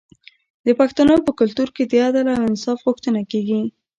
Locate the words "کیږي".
3.31-3.61